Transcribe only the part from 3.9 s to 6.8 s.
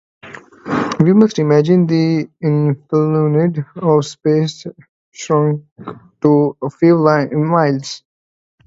space shrunk to a